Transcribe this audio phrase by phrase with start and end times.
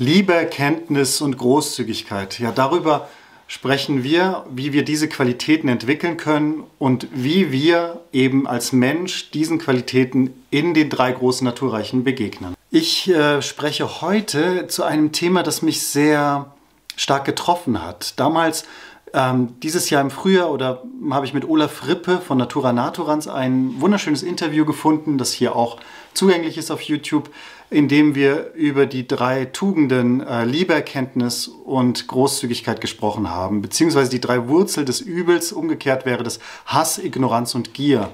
[0.00, 2.38] Liebe, Erkenntnis und Großzügigkeit.
[2.40, 3.10] Ja, darüber
[3.48, 9.58] sprechen wir, wie wir diese Qualitäten entwickeln können und wie wir eben als Mensch diesen
[9.58, 12.54] Qualitäten in den drei großen Naturreichen begegnen.
[12.70, 16.50] Ich äh, spreche heute zu einem Thema, das mich sehr
[16.96, 18.18] stark getroffen hat.
[18.18, 18.64] Damals
[19.12, 23.80] ähm, dieses Jahr im Frühjahr oder habe ich mit Olaf Rippe von Natura Naturans ein
[23.80, 25.78] wunderschönes Interview gefunden, das hier auch
[26.14, 27.30] zugänglich ist auf YouTube,
[27.70, 34.10] in dem wir über die drei Tugenden äh, Liebe, Erkenntnis und Großzügigkeit gesprochen haben, beziehungsweise
[34.10, 38.10] die drei Wurzel des Übels, umgekehrt wäre das Hass, Ignoranz und Gier.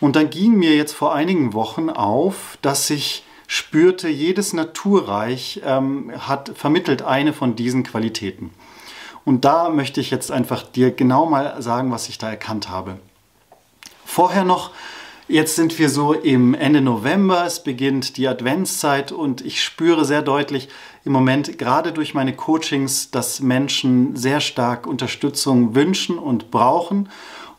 [0.00, 6.12] Und dann ging mir jetzt vor einigen Wochen auf, dass ich spürte, jedes Naturreich ähm,
[6.16, 8.50] hat vermittelt eine von diesen Qualitäten.
[9.24, 12.98] Und da möchte ich jetzt einfach dir genau mal sagen, was ich da erkannt habe.
[14.04, 14.70] Vorher noch,
[15.28, 20.22] jetzt sind wir so im Ende November, es beginnt die Adventszeit und ich spüre sehr
[20.22, 20.68] deutlich
[21.04, 27.08] im Moment, gerade durch meine Coachings, dass Menschen sehr stark Unterstützung wünschen und brauchen.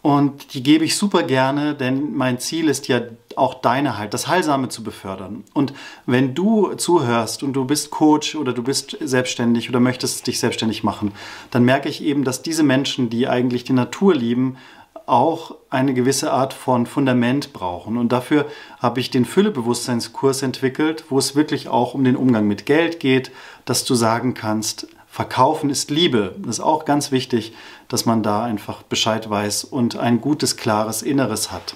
[0.02, 3.02] Und die gebe ich super gerne, denn mein Ziel ist ja
[3.38, 5.44] auch deine halt, das Heilsame zu befördern.
[5.54, 5.74] Und
[6.06, 10.84] wenn du zuhörst und du bist Coach oder du bist selbstständig oder möchtest dich selbstständig
[10.84, 11.14] machen,
[11.52, 14.58] dann merke ich eben, dass diese Menschen, die eigentlich die Natur lieben,
[15.06, 17.98] auch eine gewisse Art von Fundament brauchen.
[17.98, 18.46] Und dafür
[18.80, 23.32] habe ich den Füllebewusstseinskurs entwickelt, wo es wirklich auch um den Umgang mit Geld geht,
[23.66, 26.36] dass du sagen kannst, Verkaufen ist Liebe.
[26.38, 27.54] Das ist auch ganz wichtig,
[27.90, 31.76] dass man da einfach Bescheid weiß und ein gutes, klares Inneres hat.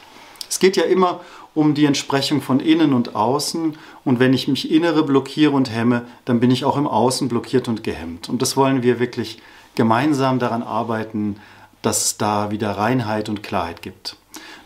[0.50, 1.20] Es geht ja immer
[1.56, 3.76] um die Entsprechung von innen und außen.
[4.04, 7.68] Und wenn ich mich innere blockiere und hemme, dann bin ich auch im Außen blockiert
[7.68, 8.30] und gehemmt.
[8.30, 9.42] Und das wollen wir wirklich
[9.74, 11.38] gemeinsam daran arbeiten,
[11.82, 14.18] dass es da wieder Reinheit und Klarheit gibt.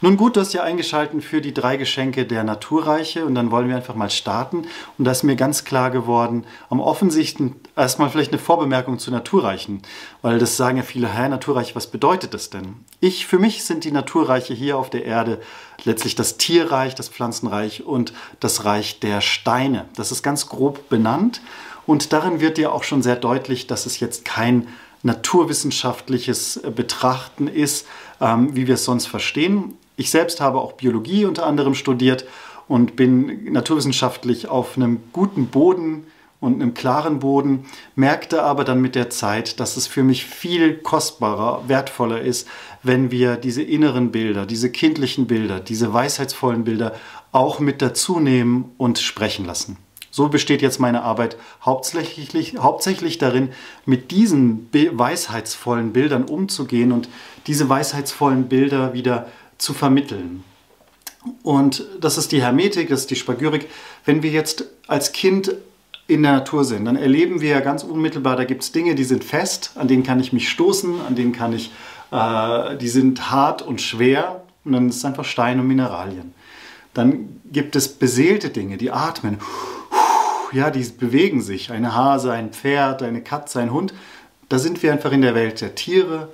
[0.01, 3.67] Nun gut, du hast ja eingeschaltet für die drei Geschenke der Naturreiche und dann wollen
[3.67, 4.65] wir einfach mal starten.
[4.97, 9.81] Und da ist mir ganz klar geworden, am offensichtlichen erstmal vielleicht eine Vorbemerkung zu Naturreichen,
[10.21, 12.75] weil das sagen ja viele, hä, Naturreiche, was bedeutet das denn?
[13.01, 15.41] Ich, für mich sind die Naturreiche hier auf der Erde
[15.83, 19.83] letztlich das Tierreich, das Pflanzenreich und das Reich der Steine.
[19.97, 21.41] Das ist ganz grob benannt
[21.85, 24.69] und darin wird dir auch schon sehr deutlich, dass es jetzt kein
[25.03, 27.85] naturwissenschaftliches Betrachten ist,
[28.21, 29.77] ähm, wie wir es sonst verstehen.
[29.99, 32.23] Ich selbst habe auch Biologie unter anderem studiert
[32.69, 36.05] und bin naturwissenschaftlich auf einem guten Boden
[36.39, 37.65] und einem klaren Boden,
[37.95, 42.47] merkte aber dann mit der Zeit, dass es für mich viel kostbarer, wertvoller ist,
[42.81, 46.93] wenn wir diese inneren Bilder, diese kindlichen Bilder, diese weisheitsvollen Bilder
[47.33, 49.75] auch mit dazu nehmen und sprechen lassen.
[50.11, 53.49] So besteht jetzt meine Arbeit hauptsächlich, hauptsächlich darin,
[53.85, 57.09] mit diesen weisheitsvollen Bildern umzugehen und
[57.47, 59.27] diese weisheitsvollen Bilder wieder
[59.59, 60.43] zu vermitteln.
[61.43, 63.69] Und das ist die Hermetik, das ist die Spagyrik.
[64.05, 65.53] Wenn wir jetzt als Kind
[66.07, 69.03] in der Natur sind, dann erleben wir ja ganz unmittelbar, da gibt es Dinge, die
[69.03, 71.71] sind fest, an denen kann ich mich stoßen, an denen kann ich,
[72.11, 76.33] äh, die sind hart und schwer und dann ist es einfach Stein und Mineralien.
[76.95, 79.37] Dann gibt es beseelte Dinge, die atmen,
[80.51, 83.93] ja, die bewegen sich, eine Hase, ein Pferd, eine Katze, ein Hund.
[84.47, 86.29] Da sind wir einfach in der Welt der Tiere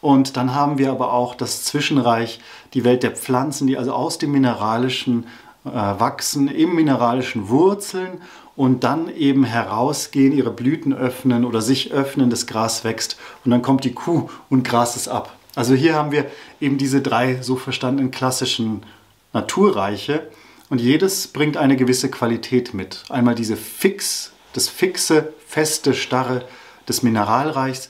[0.00, 2.40] und dann haben wir aber auch das Zwischenreich,
[2.74, 5.26] die Welt der Pflanzen, die also aus dem Mineralischen
[5.64, 8.20] äh, wachsen, im Mineralischen Wurzeln
[8.54, 13.62] und dann eben herausgehen, ihre Blüten öffnen oder sich öffnen, das Gras wächst und dann
[13.62, 15.36] kommt die Kuh und grast es ab.
[15.54, 16.26] Also hier haben wir
[16.60, 18.82] eben diese drei so verstandenen klassischen
[19.32, 20.28] Naturreiche
[20.70, 23.04] und jedes bringt eine gewisse Qualität mit.
[23.08, 26.44] Einmal diese fix, das fixe, feste, starre
[26.88, 27.88] des Mineralreichs,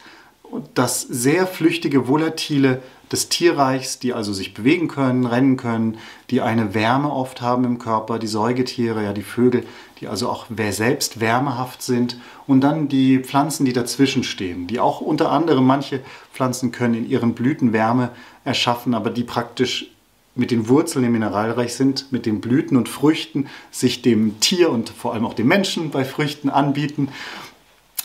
[0.74, 5.98] das sehr flüchtige, volatile des Tierreichs, die also sich bewegen können, rennen können,
[6.30, 9.64] die eine Wärme oft haben im Körper, die Säugetiere, ja die Vögel,
[10.00, 12.18] die also auch selbst wärmehaft sind.
[12.46, 16.00] Und dann die Pflanzen, die dazwischen stehen, die auch unter anderem manche
[16.32, 18.10] Pflanzen können in ihren Blüten Wärme
[18.44, 19.90] erschaffen, aber die praktisch
[20.34, 24.88] mit den Wurzeln im Mineralreich sind, mit den Blüten und Früchten sich dem Tier und
[24.88, 27.08] vor allem auch dem Menschen bei Früchten anbieten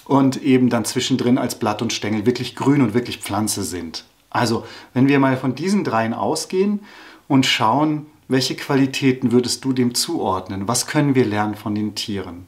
[0.05, 4.05] und eben dann zwischendrin als Blatt und Stängel wirklich grün und wirklich Pflanze sind.
[4.29, 6.81] Also, wenn wir mal von diesen dreien ausgehen
[7.27, 10.67] und schauen, welche Qualitäten würdest du dem zuordnen?
[10.67, 12.47] Was können wir lernen von den Tieren?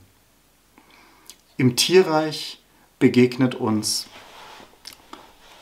[1.58, 2.60] Im Tierreich
[3.00, 4.08] begegnet uns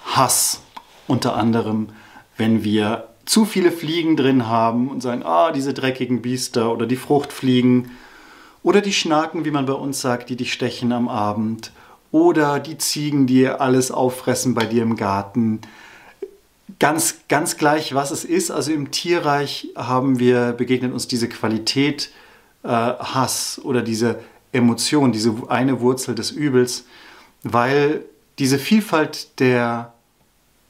[0.05, 0.61] Hass.
[1.07, 1.89] Unter anderem,
[2.37, 6.95] wenn wir zu viele Fliegen drin haben und sagen, ah, diese dreckigen Biester oder die
[6.95, 7.91] Fruchtfliegen
[8.63, 11.71] oder die Schnaken, wie man bei uns sagt, die dich stechen am Abend
[12.13, 15.61] oder die Ziegen, die alles auffressen bei dir im Garten.
[16.79, 18.51] Ganz, ganz gleich, was es ist.
[18.51, 22.11] Also im Tierreich haben wir, begegnet uns diese Qualität
[22.61, 24.19] äh, Hass oder diese
[24.51, 26.85] Emotion, diese eine Wurzel des Übels,
[27.41, 28.05] weil
[28.37, 29.93] diese Vielfalt der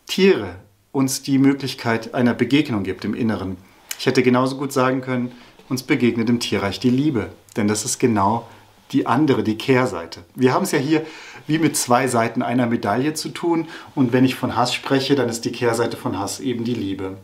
[0.07, 0.55] Tiere
[0.93, 3.57] uns die Möglichkeit einer Begegnung gibt im Inneren.
[3.99, 5.33] Ich hätte genauso gut sagen können,
[5.67, 8.47] uns begegnet im Tierreich die Liebe, denn das ist genau
[8.93, 10.23] die andere, die Kehrseite.
[10.35, 11.05] Wir haben es ja hier
[11.47, 15.29] wie mit zwei Seiten einer Medaille zu tun und wenn ich von Hass spreche, dann
[15.29, 17.17] ist die Kehrseite von Hass eben die Liebe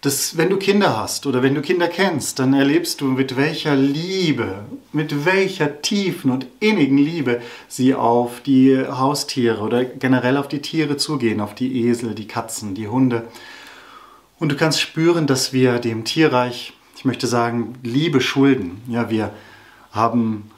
[0.00, 3.76] dass wenn du Kinder hast oder wenn du Kinder kennst, dann erlebst du, mit welcher
[3.76, 10.62] Liebe, mit welcher tiefen und innigen Liebe sie auf die Haustiere oder generell auf die
[10.62, 13.28] Tiere zugehen, auf die Esel, die Katzen, die Hunde.
[14.38, 18.80] Und du kannst spüren, dass wir dem Tierreich, ich möchte sagen, Liebe schulden.
[18.88, 19.34] Ja, wir
[19.92, 20.50] haben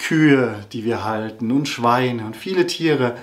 [0.00, 3.16] Kühe, die wir halten und Schweine und viele Tiere,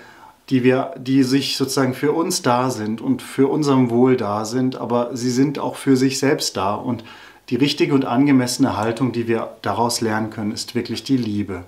[0.49, 4.75] die, wir, die sich sozusagen für uns da sind und für unserem Wohl da sind,
[4.77, 6.75] aber sie sind auch für sich selbst da.
[6.75, 7.03] Und
[7.49, 11.63] die richtige und angemessene Haltung, die wir daraus lernen können, ist wirklich die Liebe.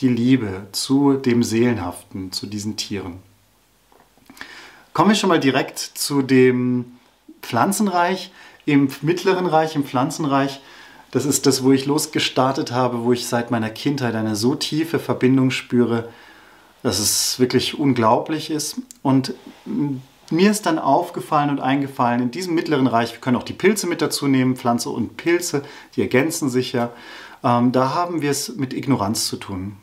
[0.00, 3.18] Die Liebe zu dem Seelenhaften, zu diesen Tieren.
[4.92, 6.86] Kommen wir schon mal direkt zu dem
[7.42, 8.32] Pflanzenreich.
[8.66, 10.60] Im mittleren Reich, im Pflanzenreich,
[11.10, 14.98] das ist das, wo ich losgestartet habe, wo ich seit meiner Kindheit eine so tiefe
[14.98, 16.08] Verbindung spüre
[16.82, 18.76] dass es wirklich unglaublich ist.
[19.02, 19.34] Und
[20.30, 23.86] mir ist dann aufgefallen und eingefallen, in diesem mittleren Reich, wir können auch die Pilze
[23.86, 25.62] mit dazu nehmen, Pflanze und Pilze,
[25.96, 26.90] die ergänzen sich ja,
[27.42, 29.76] ähm, da haben wir es mit Ignoranz zu tun.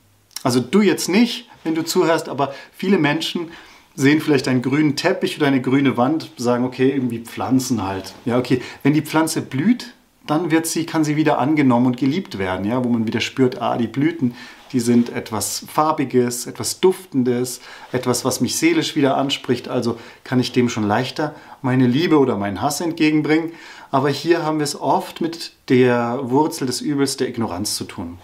[0.44, 3.52] Also du jetzt nicht, wenn du zuhörst, aber viele Menschen
[3.96, 8.14] sehen vielleicht einen grünen Teppich oder eine grüne Wand, sagen, okay, irgendwie Pflanzen halt.
[8.26, 9.96] Ja, okay, wenn die Pflanze blüht,
[10.30, 13.62] dann wird sie, kann sie wieder angenommen und geliebt werden, ja, wo man wieder spürt,
[13.62, 14.36] ah, die Blüten,
[14.72, 19.68] die sind etwas Farbiges, etwas Duftendes, etwas, was mich seelisch wieder anspricht.
[19.70, 23.52] Also kann ich dem schon leichter meine Liebe oder meinen Hass entgegenbringen.
[23.92, 28.18] Aber hier haben wir es oft mit der Wurzel des Übels der Ignoranz zu tun.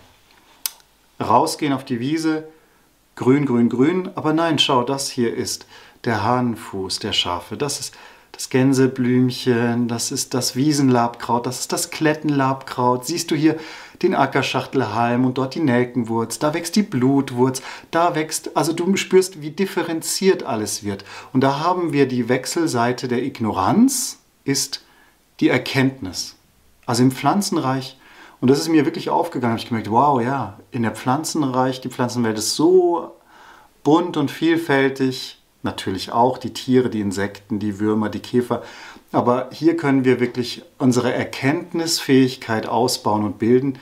[1.22, 2.48] Rausgehen auf die Wiese,
[3.16, 5.66] grün, grün, grün, aber nein, schau, das hier ist
[6.04, 7.56] der Hahnenfuß der Schafe.
[7.56, 7.96] Das ist
[8.34, 13.06] das Gänseblümchen, das ist das Wiesenlabkraut, das ist das Klettenlabkraut.
[13.06, 13.58] Siehst du hier
[14.02, 19.42] den Ackerschachtelhalm und dort die Nelkenwurz, da wächst die Blutwurz, da wächst, also du spürst,
[19.42, 21.06] wie differenziert alles wird.
[21.32, 24.84] Und da haben wir die Wechselseite der Ignoranz, ist
[25.40, 26.36] die Erkenntnis.
[26.88, 27.98] Also im Pflanzenreich,
[28.42, 31.90] und das ist mir wirklich aufgegangen, habe ich gemerkt, wow, ja, in der Pflanzenreich, die
[31.90, 33.12] Pflanzenwelt ist so
[33.84, 38.64] bunt und vielfältig, natürlich auch die Tiere, die Insekten, die Würmer, die Käfer.
[39.12, 43.80] Aber hier können wir wirklich unsere Erkenntnisfähigkeit ausbauen und bilden.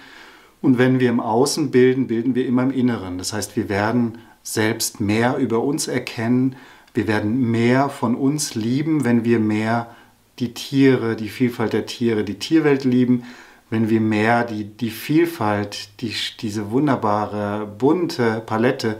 [0.61, 3.17] Und wenn wir im Außen bilden, bilden wir immer im Inneren.
[3.17, 6.55] Das heißt, wir werden selbst mehr über uns erkennen.
[6.93, 9.95] Wir werden mehr von uns lieben, wenn wir mehr
[10.39, 13.23] die Tiere, die Vielfalt der Tiere, die Tierwelt lieben,
[13.69, 18.99] wenn wir mehr die, die Vielfalt, die, diese wunderbare, bunte Palette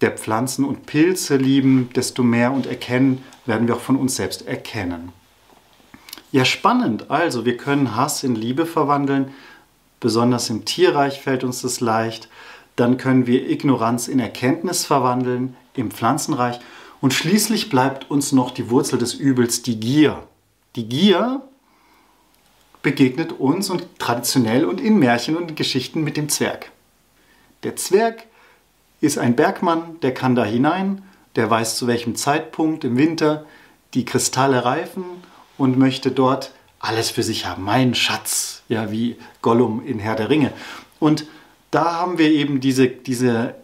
[0.00, 4.46] der Pflanzen und Pilze lieben, desto mehr und erkennen werden wir auch von uns selbst
[4.46, 5.12] erkennen.
[6.30, 7.10] Ja, spannend.
[7.10, 9.32] Also, wir können Hass in Liebe verwandeln.
[10.00, 12.28] Besonders im Tierreich fällt uns das leicht.
[12.76, 16.60] Dann können wir Ignoranz in Erkenntnis verwandeln im Pflanzenreich.
[17.00, 20.22] Und schließlich bleibt uns noch die Wurzel des Übels, die Gier.
[20.76, 21.42] Die Gier
[22.82, 26.70] begegnet uns und traditionell und in Märchen und Geschichten mit dem Zwerg.
[27.62, 28.24] Der Zwerg
[29.00, 31.02] ist ein Bergmann, der kann da hinein,
[31.36, 33.44] der weiß zu welchem Zeitpunkt im Winter
[33.94, 35.04] die Kristalle reifen
[35.56, 37.64] und möchte dort alles für sich haben.
[37.64, 40.52] Mein Schatz, ja, wie Gollum in Herr der Ringe.
[41.00, 41.26] Und
[41.70, 43.54] da haben wir eben diese, diese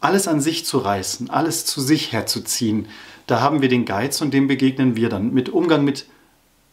[0.00, 2.88] alles an sich zu reißen, alles zu sich herzuziehen.
[3.26, 6.06] Da haben wir den Geiz und dem begegnen wir dann mit Umgang mit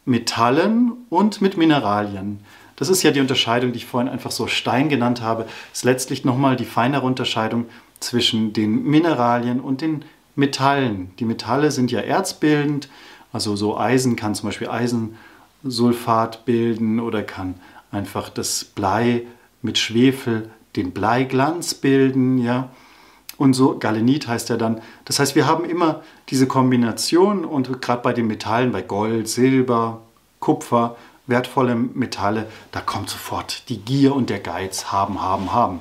[0.06, 2.40] Metallen und mit Mineralien.
[2.76, 5.46] Das ist ja die Unterscheidung, die ich vorhin einfach so Stein genannt habe.
[5.72, 7.68] Ist letztlich nochmal die feinere Unterscheidung
[8.02, 10.04] zwischen den Mineralien und den
[10.36, 11.12] Metallen.
[11.20, 12.90] Die Metalle sind ja erzbildend,
[13.32, 17.56] also so Eisen kann zum Beispiel Eisensulfat bilden oder kann
[17.92, 19.24] einfach das Blei
[19.62, 22.70] mit Schwefel den Bleiglanz bilden, ja.
[23.38, 24.82] Und so Galenit heißt ja dann.
[25.06, 30.02] Das heißt, wir haben immer diese Kombination und gerade bei den Metallen, bei Gold, Silber,
[30.40, 30.96] Kupfer,
[31.28, 35.80] wertvolle Metalle, da kommt sofort die Gier und der Geiz haben, haben, haben.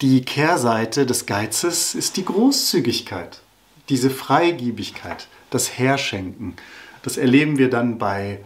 [0.00, 3.40] Die Kehrseite des Geizes ist die Großzügigkeit.
[3.88, 6.54] diese Freigiebigkeit, das Herschenken,
[7.02, 8.40] das erleben wir dann bei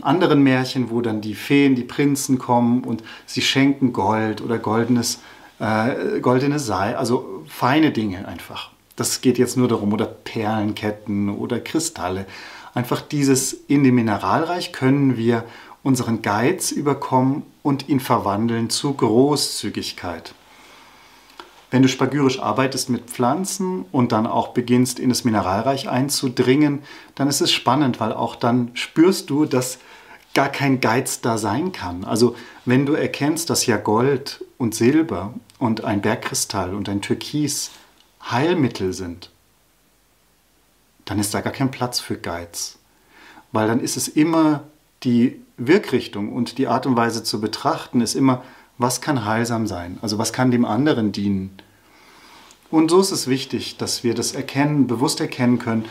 [0.00, 5.20] anderen Märchen, wo dann die Feen, die Prinzen kommen und sie schenken Gold oder goldenes,
[5.58, 8.70] äh, goldene Seil, also feine Dinge einfach.
[8.96, 12.26] Das geht jetzt nur darum, oder Perlenketten oder Kristalle.
[12.72, 15.44] Einfach dieses in dem Mineralreich können wir
[15.82, 20.34] unseren Geiz überkommen und ihn verwandeln zu Großzügigkeit.
[21.74, 26.84] Wenn du spagyrisch arbeitest mit Pflanzen und dann auch beginnst, in das Mineralreich einzudringen,
[27.16, 29.80] dann ist es spannend, weil auch dann spürst du, dass
[30.34, 32.04] gar kein Geiz da sein kann.
[32.04, 37.72] Also wenn du erkennst, dass ja Gold und Silber und ein Bergkristall und ein Türkis
[38.30, 39.32] Heilmittel sind,
[41.06, 42.78] dann ist da gar kein Platz für Geiz.
[43.50, 44.62] Weil dann ist es immer
[45.02, 48.44] die Wirkrichtung und die Art und Weise zu betrachten, ist immer,
[48.78, 49.98] was kann heilsam sein?
[50.02, 51.50] Also was kann dem anderen dienen?
[52.70, 55.84] Und so ist es wichtig, dass wir das erkennen, bewusst erkennen können.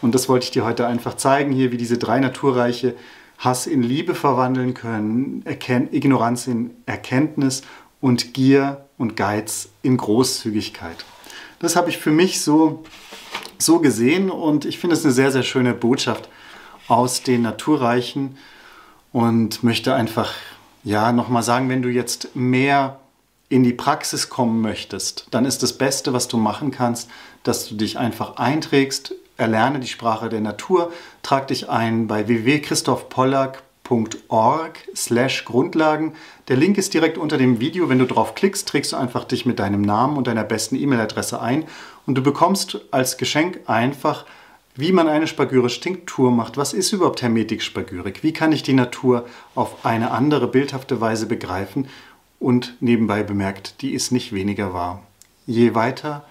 [0.00, 2.94] Und das wollte ich dir heute einfach zeigen, hier, wie diese drei Naturreiche
[3.38, 7.62] Hass in Liebe verwandeln können, Erken Ignoranz in Erkenntnis
[8.00, 11.04] und Gier und Geiz in Großzügigkeit.
[11.58, 12.84] Das habe ich für mich so,
[13.58, 16.28] so gesehen und ich finde es eine sehr, sehr schöne Botschaft
[16.88, 18.36] aus den Naturreichen
[19.12, 20.34] und möchte einfach
[20.84, 23.00] ja, nochmal sagen, wenn du jetzt mehr
[23.48, 27.10] in die Praxis kommen möchtest, dann ist das Beste, was du machen kannst,
[27.42, 34.78] dass du dich einfach einträgst, erlerne die Sprache der Natur, trag dich ein bei www.christophpollack.org
[34.94, 36.14] slash Grundlagen.
[36.48, 37.88] Der Link ist direkt unter dem Video.
[37.88, 41.40] Wenn du drauf klickst, trägst du einfach dich mit deinem Namen und deiner besten E-Mail-Adresse
[41.40, 41.64] ein
[42.06, 44.26] und du bekommst als Geschenk einfach
[44.76, 46.56] wie man eine spagyrische Tinktur macht.
[46.56, 48.22] Was ist überhaupt Hermetik-Spagyrik?
[48.22, 51.88] Wie kann ich die Natur auf eine andere bildhafte Weise begreifen?
[52.38, 55.02] Und nebenbei bemerkt, die ist nicht weniger wahr.
[55.46, 56.24] Je weiter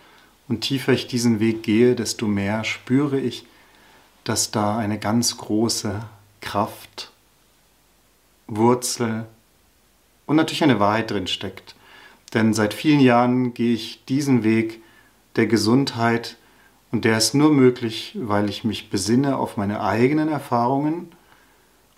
[0.48, 3.46] und tiefer ich diesen Weg gehe, desto mehr spüre ich,
[4.24, 6.02] dass da eine ganz große
[6.42, 7.12] Kraft,
[8.48, 9.28] Wurzel
[10.26, 11.76] und natürlich eine Wahrheit drin steckt.
[12.34, 14.82] Denn seit vielen Jahren gehe ich diesen Weg
[15.36, 16.38] der Gesundheit,
[16.92, 21.12] und der ist nur möglich, weil ich mich besinne auf meine eigenen Erfahrungen,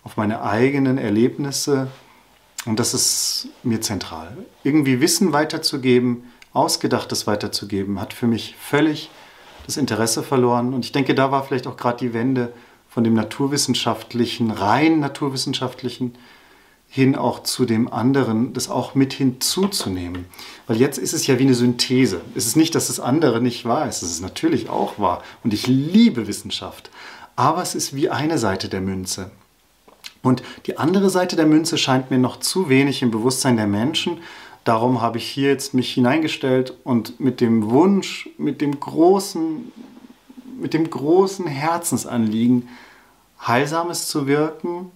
[0.04, 1.88] auf meine eigenen Erlebnisse.
[2.66, 4.36] Und das ist mir zentral.
[4.64, 9.10] Irgendwie Wissen weiterzugeben, Ausgedachtes weiterzugeben, hat für mich völlig
[9.66, 10.74] das Interesse verloren.
[10.74, 12.52] Und ich denke, da war vielleicht auch gerade die Wende
[12.88, 16.14] von dem naturwissenschaftlichen, rein naturwissenschaftlichen,
[16.94, 20.26] hin auch zu dem anderen, das auch mit hinzuzunehmen.
[20.66, 22.20] Weil jetzt ist es ja wie eine Synthese.
[22.34, 24.02] Es ist nicht, dass das andere nicht wahr ist.
[24.02, 25.22] Es ist natürlich auch wahr.
[25.42, 26.90] Und ich liebe Wissenschaft.
[27.34, 29.30] Aber es ist wie eine Seite der Münze.
[30.22, 34.18] Und die andere Seite der Münze scheint mir noch zu wenig im Bewusstsein der Menschen.
[34.64, 39.72] Darum habe ich hier jetzt mich hineingestellt und mit dem Wunsch, mit dem großen,
[40.60, 42.68] mit dem großen Herzensanliegen,
[43.40, 44.90] Heilsames zu wirken,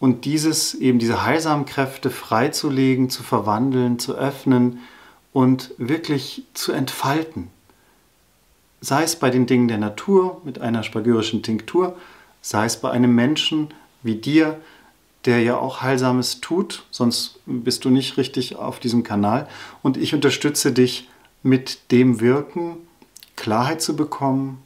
[0.00, 4.80] und dieses eben diese heilsamen Kräfte freizulegen, zu verwandeln, zu öffnen
[5.32, 7.48] und wirklich zu entfalten.
[8.80, 11.96] Sei es bei den Dingen der Natur mit einer spagyrischen Tinktur,
[12.42, 13.68] sei es bei einem Menschen
[14.02, 14.60] wie dir,
[15.24, 19.48] der ja auch Heilsames tut, sonst bist du nicht richtig auf diesem Kanal.
[19.82, 21.08] Und ich unterstütze dich
[21.42, 22.76] mit dem Wirken,
[23.36, 24.62] Klarheit zu bekommen,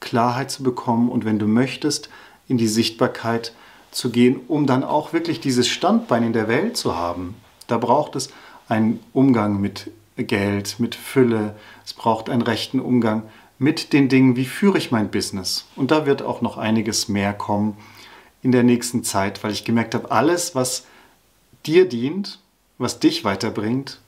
[0.00, 2.08] Klarheit zu bekommen und wenn du möchtest,
[2.48, 3.54] in die Sichtbarkeit
[3.92, 7.36] zu gehen, um dann auch wirklich dieses Standbein in der Welt zu haben.
[7.68, 8.30] Da braucht es
[8.68, 13.22] einen Umgang mit Geld, mit Fülle, es braucht einen rechten Umgang
[13.58, 15.66] mit den Dingen, wie führe ich mein Business.
[15.76, 17.76] Und da wird auch noch einiges mehr kommen
[18.42, 20.86] in der nächsten Zeit, weil ich gemerkt habe, alles, was
[21.64, 22.40] dir dient,
[22.78, 24.00] was dich weiterbringt,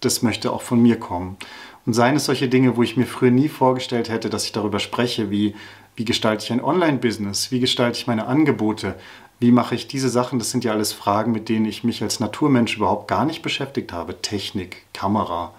[0.00, 1.36] das möchte auch von mir kommen.
[1.84, 4.80] Und seien es solche Dinge, wo ich mir früher nie vorgestellt hätte, dass ich darüber
[4.80, 5.54] spreche, wie
[5.96, 7.50] wie gestalte ich ein Online-Business?
[7.50, 8.94] Wie gestalte ich meine Angebote?
[9.38, 10.38] Wie mache ich diese Sachen?
[10.38, 13.92] Das sind ja alles Fragen, mit denen ich mich als Naturmensch überhaupt gar nicht beschäftigt
[13.92, 14.20] habe.
[14.22, 15.54] Technik, Kamera,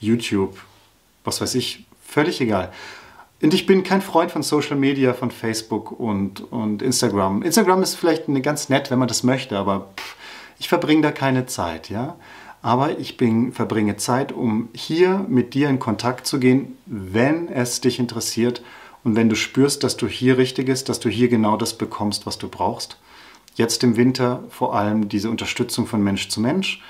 [0.00, 0.58] YouTube,
[1.22, 2.72] was weiß ich, völlig egal.
[3.42, 7.42] Und ich bin kein Freund von Social Media, von Facebook und, und Instagram.
[7.42, 10.16] Instagram ist vielleicht ganz nett, wenn man das möchte, aber pff,
[10.58, 12.16] ich verbringe da keine Zeit, ja.
[12.62, 17.82] Aber ich bin, verbringe Zeit, um hier mit dir in Kontakt zu gehen, wenn es
[17.82, 18.62] dich interessiert
[19.04, 22.26] und wenn du spürst, dass du hier richtig ist, dass du hier genau das bekommst,
[22.26, 22.98] was du brauchst,
[23.54, 26.82] jetzt im Winter vor allem diese Unterstützung von Mensch zu Mensch,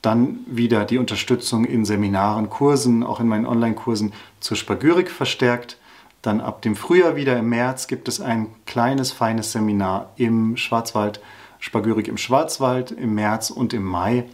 [0.00, 5.76] dann wieder die Unterstützung in Seminaren, Kursen, auch in meinen Online-Kursen zur Spagyrik verstärkt.
[6.22, 11.20] Dann ab dem Frühjahr wieder im März gibt es ein kleines, feines Seminar im Schwarzwald,
[11.58, 14.24] Spagyrik im Schwarzwald im März und im Mai.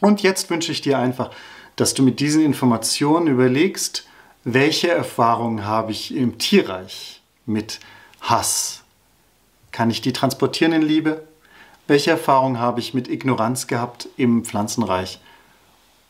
[0.00, 1.30] Und jetzt wünsche ich dir einfach,
[1.76, 4.06] dass du mit diesen Informationen überlegst,
[4.44, 7.78] Welche Erfahrungen habe ich im Tierreich mit
[8.22, 8.84] Hass?
[9.70, 11.24] Kann ich die transportieren in Liebe?
[11.86, 15.20] Welche Erfahrungen habe ich mit Ignoranz gehabt im Pflanzenreich?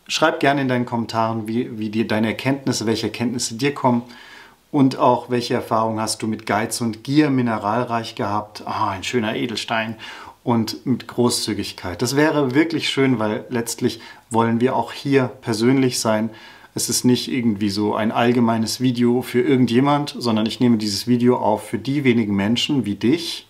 [0.07, 4.03] Schreib gerne in deinen Kommentaren, wie, wie dir deine Erkenntnisse, welche Erkenntnisse dir kommen
[4.71, 8.63] und auch welche Erfahrungen hast du mit Geiz und Gier mineralreich gehabt.
[8.65, 9.97] Ah, ein schöner Edelstein
[10.45, 12.01] und mit Großzügigkeit.
[12.01, 16.31] Das wäre wirklich schön, weil letztlich wollen wir auch hier persönlich sein.
[16.75, 21.37] Es ist nicht irgendwie so ein allgemeines Video für irgendjemand, sondern ich nehme dieses Video
[21.37, 23.49] auf für die wenigen Menschen wie dich,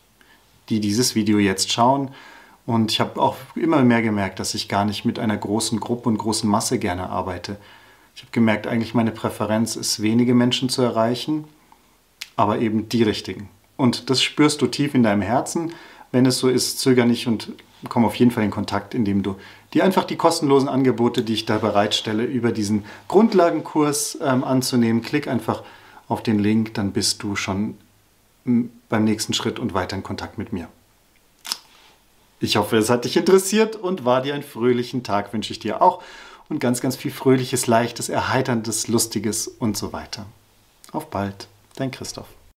[0.71, 2.11] die dieses Video jetzt schauen.
[2.65, 6.09] Und ich habe auch immer mehr gemerkt, dass ich gar nicht mit einer großen Gruppe
[6.09, 7.59] und großen Masse gerne arbeite.
[8.15, 11.45] Ich habe gemerkt, eigentlich meine Präferenz ist, wenige Menschen zu erreichen,
[12.37, 13.49] aber eben die richtigen.
[13.77, 15.73] Und das spürst du tief in deinem Herzen.
[16.13, 17.53] Wenn es so ist, zöger nicht und
[17.89, 19.37] komm auf jeden Fall in Kontakt, indem du
[19.73, 25.03] dir einfach die kostenlosen Angebote, die ich da bereitstelle, über diesen Grundlagenkurs ähm, anzunehmen.
[25.03, 25.63] Klick einfach
[26.09, 27.77] auf den Link, dann bist du schon
[28.89, 30.69] beim nächsten Schritt und weiter in Kontakt mit mir.
[32.41, 35.83] Ich hoffe, es hat dich interessiert und war dir einen fröhlichen Tag, wünsche ich dir
[35.83, 36.03] auch.
[36.49, 40.27] Und ganz, ganz viel Fröhliches, Leichtes, Erheiterndes, Lustiges und so weiter.
[40.91, 42.40] Auf bald, dein Christoph.